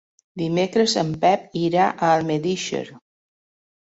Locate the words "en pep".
1.01-1.43